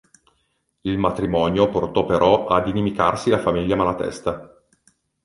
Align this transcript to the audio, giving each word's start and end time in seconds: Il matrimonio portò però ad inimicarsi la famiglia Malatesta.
Il 0.81 0.97
matrimonio 0.97 1.69
portò 1.69 2.05
però 2.07 2.47
ad 2.47 2.67
inimicarsi 2.67 3.29
la 3.29 3.37
famiglia 3.37 3.75
Malatesta. 3.75 4.65